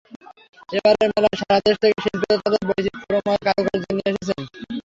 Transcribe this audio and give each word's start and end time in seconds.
এবারের 0.69 1.09
মেলায় 1.11 1.37
সারা 1.39 1.57
দেশ 1.65 1.75
থেকে 1.81 1.95
শিল্পীরা 2.03 2.35
তাঁদের 2.43 2.63
বৈচিত্র্যময় 2.69 3.39
কারুশিল্প 3.45 3.89
নিয়ে 3.91 4.09
এসেছেন। 4.11 4.39